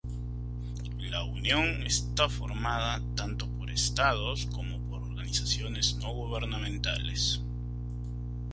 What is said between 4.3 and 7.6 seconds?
como por organizaciones no gubernamentales.